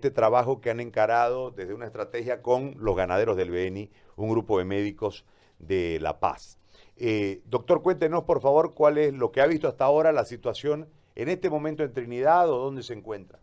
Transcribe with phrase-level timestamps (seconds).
[0.00, 4.58] este trabajo que han encarado desde una estrategia con los ganaderos del Beni, un grupo
[4.58, 5.26] de médicos
[5.58, 6.58] de La Paz.
[6.96, 10.88] Eh, doctor, cuéntenos por favor cuál es lo que ha visto hasta ahora la situación
[11.16, 13.40] en este momento en Trinidad o dónde se encuentra.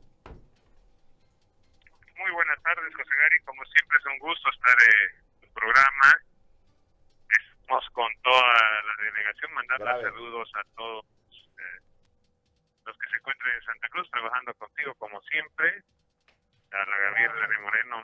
[2.17, 3.39] Muy buenas tardes, José Gary.
[3.45, 6.09] Como siempre es un gusto estar en el programa.
[7.61, 11.05] Estamos con toda la delegación, mandar saludos a todos
[11.59, 11.81] eh,
[12.83, 15.83] los que se encuentren en Santa Cruz, trabajando contigo como siempre
[16.71, 18.03] a la Gabriela René Moreno,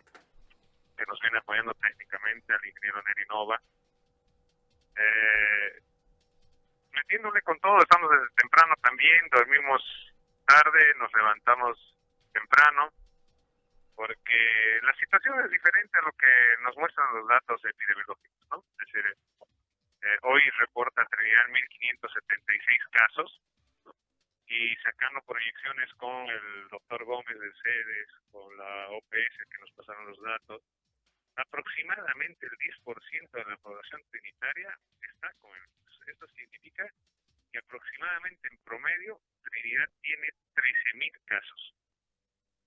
[0.98, 3.62] que nos viene apoyando técnicamente, al ingeniero Neri Nova.
[4.96, 5.82] Eh,
[6.92, 9.82] metiéndole con todo, estamos desde temprano también, dormimos
[10.46, 11.98] tarde, nos levantamos
[12.32, 12.92] temprano,
[13.96, 18.64] porque la situación es diferente a lo que nos muestran los datos epidemiológicos, ¿no?
[18.72, 19.18] Es decir,
[20.02, 23.42] eh, hoy reporta Trinidad 1.576 casos,
[24.48, 30.08] y sacando proyecciones con el doctor Gómez de CEDES, con la OPS que nos pasaron
[30.08, 30.62] los datos,
[31.36, 35.64] aproximadamente el 10% de la población trinitaria está con el
[36.08, 36.88] Esto significa
[37.52, 41.76] que aproximadamente en promedio Trinidad tiene 13.000 casos.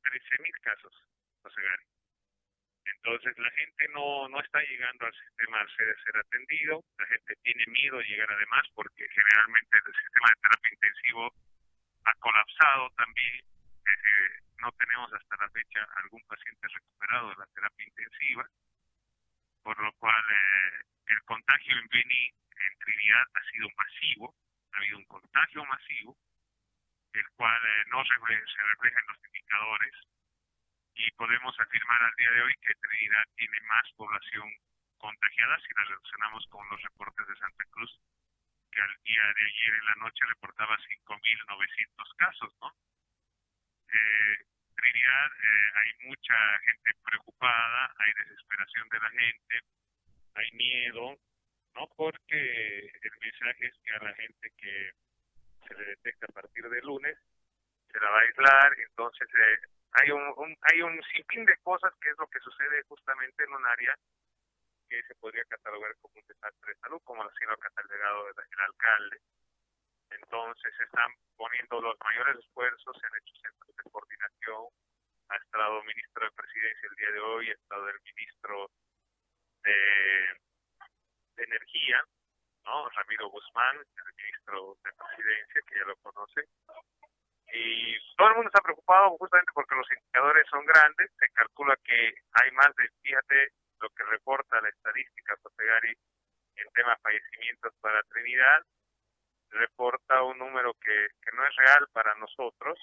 [0.02, 1.04] 13.000 casos,
[1.42, 1.62] José.
[2.94, 7.34] Entonces la gente no, no está llegando al sistema al ser, ser atendido, la gente
[7.42, 11.34] tiene miedo de llegar además porque generalmente el sistema de terapia intensivo
[12.06, 13.44] ha colapsado también.
[14.62, 18.48] no tenemos hasta la fecha algún paciente recuperado de la terapia intensiva,
[19.62, 24.34] por lo cual eh, el contagio en Beni, en Trinidad, ha sido masivo,
[24.72, 26.16] ha habido un contagio masivo,
[27.12, 29.94] el cual eh, no se, refleja en los indicadores,
[30.94, 34.48] y podemos afirmar al día de hoy que Trinidad tiene más población
[34.98, 38.00] contagiada si la relacionamos con los reportes de Santa Cruz
[39.06, 42.74] día de ayer en la noche reportaba 5.900 casos, ¿no?
[43.88, 44.36] Eh,
[44.74, 49.60] Trinidad, eh, hay mucha gente preocupada, hay desesperación de la gente,
[50.34, 51.18] hay miedo,
[51.74, 51.88] ¿no?
[51.96, 54.92] Porque el mensaje es que a la gente que
[55.68, 57.16] se le detecta a partir de lunes
[57.90, 59.60] se la va a aislar, entonces eh,
[59.92, 63.54] hay un, un, hay un sinfín de cosas que es lo que sucede justamente en
[63.54, 63.94] un área
[64.88, 68.60] que se podría catalogar como un desastre de salud, como así lo ha catalogado el
[68.60, 69.20] alcalde.
[70.10, 74.68] Entonces se están poniendo los mayores esfuerzos, en hecho centros de coordinación,
[75.28, 78.70] ha estado ministro de Presidencia el día de hoy, ha estado el ministro
[79.62, 80.36] de,
[81.38, 82.02] Energía,
[82.64, 82.88] ¿no?
[82.88, 86.48] Ramiro Guzmán, el ministro de Presidencia, que ya lo conoce.
[87.52, 92.14] Y todo el mundo está preocupado justamente porque los indicadores son grandes, se calcula que
[92.32, 95.96] hay más de, fíjate, lo que reporta la estadística Sosegari
[96.56, 98.64] en tema fallecimientos para Trinidad,
[99.50, 102.78] reporta un número que, que no es real para nosotros,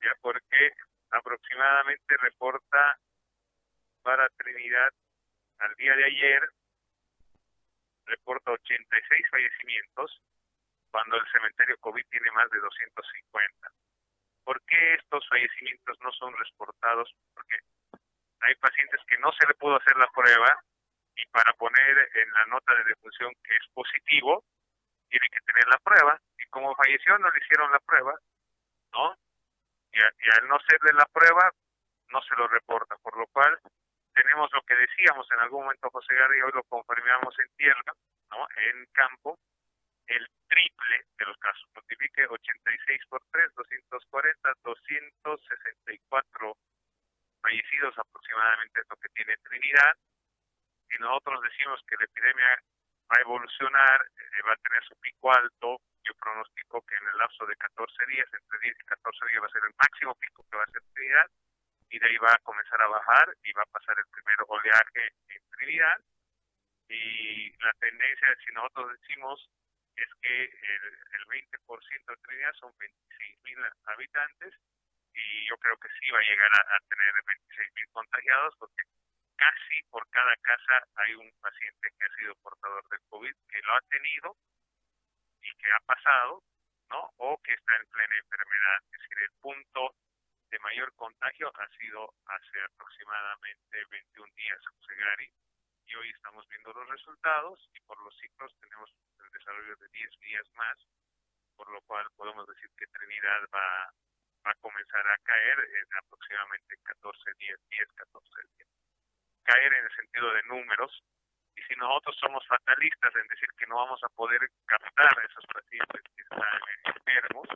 [0.00, 0.72] ya porque
[1.10, 2.98] aproximadamente reporta
[4.02, 4.90] para Trinidad
[5.58, 6.48] al día de ayer,
[8.06, 10.22] reporta 86 fallecimientos,
[10.90, 13.72] cuando el cementerio COVID tiene más de 250.
[14.44, 17.14] ¿Por qué estos fallecimientos no son reportados?
[17.34, 17.56] Porque
[18.40, 20.62] hay pacientes que no se le pudo hacer la prueba
[21.14, 24.44] y para poner en la nota de defunción que es positivo,
[25.08, 28.14] tiene que tener la prueba y como falleció no le hicieron la prueba,
[28.92, 29.16] ¿no?
[29.92, 31.50] Y, al no hacerle la prueba
[32.10, 33.58] no se lo reporta, por lo cual
[34.14, 37.92] tenemos lo que decíamos en algún momento José García, hoy lo confirmamos en tierra,
[38.30, 38.46] ¿no?
[38.56, 39.38] En campo,
[40.06, 41.64] el triple de los casos.
[41.74, 46.56] Multiplique 86 por 3, 240, 264
[47.40, 49.94] fallecidos aproximadamente es lo que tiene Trinidad,
[50.90, 52.62] y nosotros decimos que la epidemia
[53.10, 57.18] va a evolucionar, eh, va a tener su pico alto, yo pronostico que en el
[57.18, 60.44] lapso de 14 días, entre 10 y 14 días va a ser el máximo pico
[60.50, 61.30] que va a ser Trinidad,
[61.90, 65.12] y de ahí va a comenzar a bajar y va a pasar el primer oleaje
[65.28, 66.00] en Trinidad,
[66.88, 69.50] y la tendencia, si nosotros decimos,
[69.96, 74.54] es que el, el 20% de Trinidad son 26 mil habitantes,
[75.18, 78.82] y yo creo que sí va a llegar a, tener 26 mil contagiados porque
[79.36, 83.74] casi por cada casa hay un paciente que ha sido portador del COVID, que lo
[83.74, 84.36] ha tenido
[85.42, 86.42] y que ha pasado,
[86.90, 87.10] ¿no?
[87.16, 88.78] O que está en plena enfermedad.
[88.92, 89.94] Es decir, el punto
[90.50, 95.30] de mayor contagio ha sido hace aproximadamente 21 días, José Gary,
[95.86, 98.90] y hoy estamos viendo los resultados y por los ciclos tenemos
[99.24, 100.78] el desarrollo de 10 días más,
[101.56, 103.92] por lo cual podemos decir que Trinidad va
[104.48, 108.68] va a comenzar a caer en aproximadamente 14 días, 10, 14 días.
[109.44, 111.04] Caer en el sentido de números,
[111.54, 115.44] y si nosotros somos fatalistas en decir que no vamos a poder captar a esos
[115.52, 116.60] pacientes que están
[116.96, 117.48] enfermos,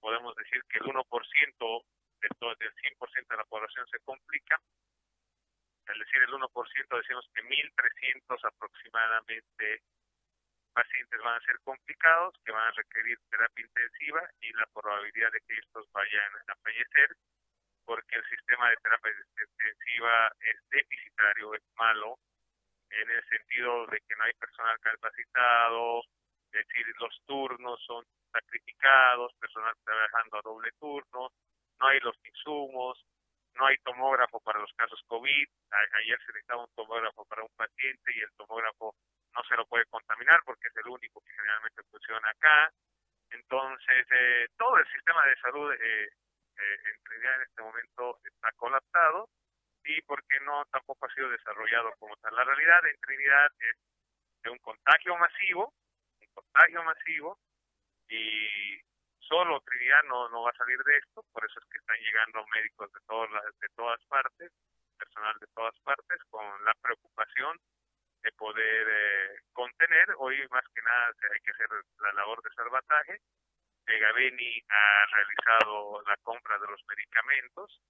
[0.00, 1.84] podemos decir que el 1%
[2.20, 4.60] del, del 100% de la población se complica.
[5.88, 9.82] Es decir, el 1% decimos que 1.300 aproximadamente
[10.74, 15.40] pacientes van a ser complicados, que van a requerir terapia intensiva y la probabilidad de
[15.46, 17.16] que estos vayan a fallecer
[17.84, 22.18] porque el sistema de terapia intensiva es deficitario, es malo,
[22.90, 26.02] en el sentido de que no hay personal capacitado,
[26.52, 31.30] es decir, los turnos son sacrificados, personal trabajando a doble turno,
[31.80, 33.04] no hay los insumos,
[33.54, 35.48] no hay tomógrafo para los casos COVID.
[35.70, 38.94] ayer se necesitaba un tomógrafo para un paciente y el tomógrafo
[39.34, 42.72] no se lo puede contaminar porque es el único que generalmente funciona acá.
[43.30, 46.08] Entonces, eh, todo el sistema de salud eh,
[46.56, 49.28] eh, en Trinidad en este momento está colapsado
[49.84, 52.34] y porque no tampoco ha sido desarrollado como tal.
[52.34, 53.76] La realidad en Trinidad es
[54.42, 55.74] de un contagio masivo,
[56.20, 57.38] un contagio masivo
[58.08, 58.80] y
[59.18, 62.46] solo Trinidad no, no va a salir de esto, por eso es que están llegando
[62.54, 63.30] médicos de todas
[63.60, 64.52] de todas partes,
[64.96, 67.58] personal de todas partes con la preocupación
[68.24, 70.08] de poder eh, contener.
[70.18, 71.68] Hoy más que nada hay que hacer
[72.00, 73.20] la labor de salvataje
[73.92, 77.80] Gaveni ha realizado la compra de los medicamentos.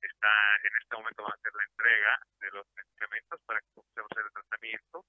[0.00, 4.10] Está en este momento va a hacer la entrega de los medicamentos para que podamos
[4.12, 5.04] hacer el tratamiento.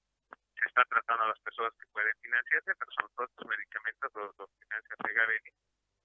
[0.54, 4.38] Se está tratando a las personas que pueden financiarse, pero son todos estos medicamentos los,
[4.38, 5.50] los financia Gaveni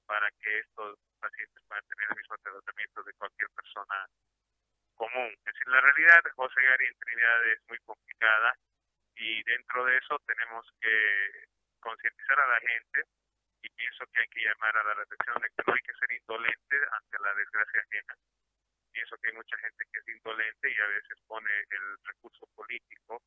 [0.06, 4.08] para que estos pacientes puedan tener el mismo tratamiento de cualquier persona
[4.96, 5.32] común.
[5.32, 8.58] Es decir, la realidad de José Gary en Trinidad es muy complicada
[9.32, 11.48] y dentro de eso tenemos que
[11.80, 13.06] concientizar a la gente
[13.64, 16.12] y pienso que hay que llamar a la reflexión de que no hay que ser
[16.12, 18.16] indolente ante la desgracia ajena.
[18.92, 23.22] Pienso que hay mucha gente que es indolente y a veces pone el recurso político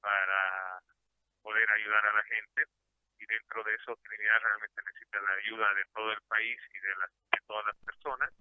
[0.00, 0.80] para
[1.42, 2.64] poder ayudar a la gente
[3.18, 6.96] y dentro de eso Trinidad realmente necesita la ayuda de todo el país y de,
[6.96, 8.32] las, de todas las personas.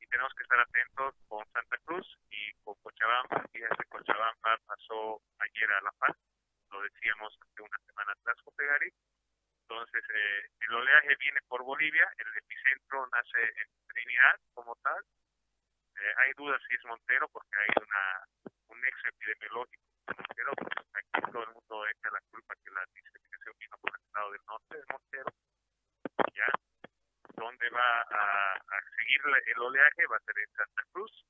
[0.00, 3.44] Y tenemos que estar atentos con Santa Cruz y con Cochabamba.
[3.52, 6.16] Y este Cochabamba pasó ayer a La Paz,
[6.70, 8.92] lo decíamos hace una semana atrás con Pegari
[9.70, 14.98] entonces, eh, el oleaje viene por Bolivia, el epicentro nace en Trinidad como tal.
[14.98, 20.52] Eh, hay dudas si es Montero porque hay una un nexo epidemiológico Montero,
[20.92, 24.40] aquí todo el mundo echa la culpa que la diseminación vino por el lado del
[24.48, 25.30] norte de Montero.
[26.34, 26.50] ¿Ya?
[27.36, 29.20] ¿Dónde va a seguir
[29.54, 30.06] el oleaje?
[30.10, 31.24] Va a ser en Santa Cruz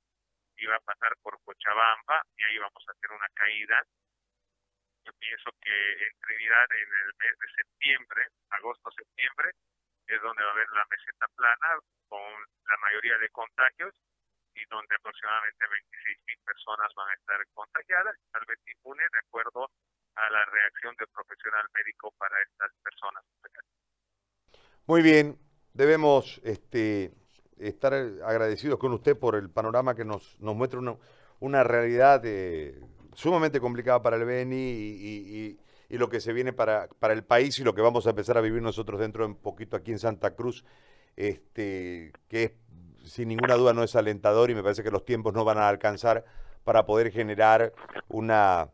[0.57, 3.85] y va a pasar por Cochabamba y ahí vamos a hacer una caída
[5.05, 5.77] yo pienso que
[6.07, 9.51] en Trinidad en el mes de septiembre, agosto-septiembre,
[10.07, 11.69] es donde va a haber la meseta plana
[12.09, 12.33] con
[12.69, 13.95] la mayoría de contagios
[14.55, 19.71] y donde aproximadamente 26 mil personas van a estar contagiadas, tal vez inmunes de acuerdo
[20.17, 23.25] a la reacción del profesional médico para estas personas.
[24.87, 25.39] Muy bien,
[25.73, 27.13] debemos este,
[27.59, 30.97] estar agradecidos con usted por el panorama que nos, nos muestra una,
[31.39, 32.83] una realidad de
[33.15, 35.59] sumamente complicada para el Beni y,
[35.91, 38.41] lo que se viene para, para, el país y lo que vamos a empezar a
[38.41, 40.65] vivir nosotros dentro de un poquito aquí en Santa Cruz,
[41.17, 42.57] este, que
[43.05, 45.69] sin ninguna duda no es alentador y me parece que los tiempos no van a
[45.69, 46.25] alcanzar
[46.63, 47.73] para poder generar
[48.09, 48.71] una,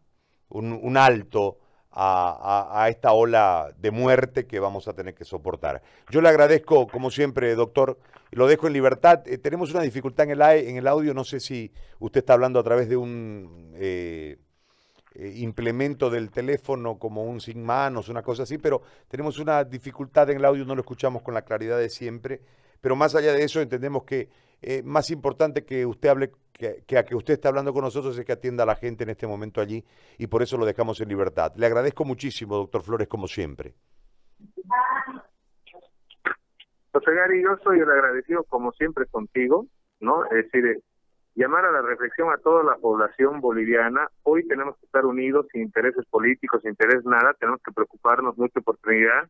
[0.51, 1.59] un alto
[1.99, 5.83] a, esta ola de muerte que vamos a tener que soportar.
[6.11, 7.99] Yo le agradezco, como siempre, doctor,
[8.33, 9.27] lo dejo en libertad.
[9.27, 12.61] Eh, tenemos una dificultad en el, en el audio, no sé si usted está hablando
[12.61, 14.37] a través de un eh,
[15.15, 20.29] eh, implemento del teléfono como un sin manos, una cosa así, pero tenemos una dificultad
[20.29, 22.43] en el audio, no lo escuchamos con la claridad de siempre.
[22.83, 24.29] Pero más allá de eso, entendemos que
[24.63, 28.25] eh, más importante que usted hable, que, a que usted esté hablando con nosotros es
[28.25, 29.85] que atienda a la gente en este momento allí
[30.19, 31.53] y por eso lo dejamos en libertad.
[31.57, 33.75] Le agradezco muchísimo, doctor Flores, como siempre.
[36.93, 39.67] José Gary, yo soy el agradecido como siempre contigo,
[40.01, 40.25] ¿no?
[40.27, 40.81] Es decir, eh,
[41.35, 44.09] llamar a la reflexión a toda la población boliviana.
[44.23, 48.63] Hoy tenemos que estar unidos sin intereses políticos, sin interés nada, tenemos que preocuparnos mucho
[48.63, 49.29] por Trinidad,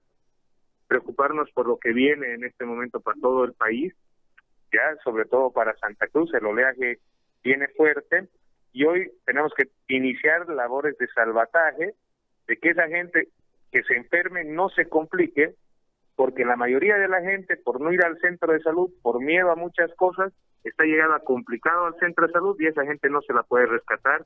[0.86, 3.92] preocuparnos por lo que viene en este momento para todo el país
[4.72, 6.98] ya sobre todo para Santa Cruz, el oleaje
[7.42, 8.28] viene fuerte
[8.72, 11.94] y hoy tenemos que iniciar labores de salvataje,
[12.46, 13.28] de que esa gente
[13.72, 15.54] que se enferme no se complique,
[16.14, 19.50] porque la mayoría de la gente, por no ir al centro de salud, por miedo
[19.50, 20.32] a muchas cosas,
[20.62, 24.24] está llegando complicado al centro de salud y esa gente no se la puede rescatar.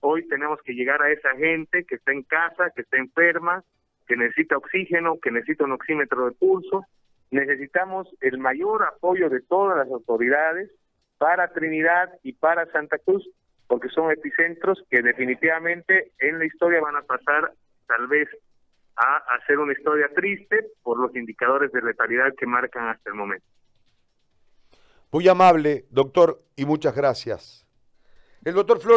[0.00, 3.64] Hoy tenemos que llegar a esa gente que está en casa, que está enferma,
[4.06, 6.84] que necesita oxígeno, que necesita un oxímetro de pulso,
[7.30, 10.70] necesitamos el mayor apoyo de todas las autoridades
[11.18, 13.28] para Trinidad y para Santa Cruz,
[13.66, 17.52] porque son epicentros que definitivamente en la historia van a pasar
[17.86, 18.28] tal vez
[18.96, 23.46] a hacer una historia triste por los indicadores de letalidad que marcan hasta el momento.
[25.12, 27.66] Muy amable, doctor, y muchas gracias.
[28.44, 28.94] El doctor Flores.